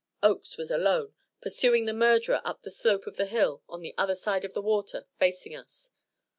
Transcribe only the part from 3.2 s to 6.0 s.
hill on the other side of the water, facing us.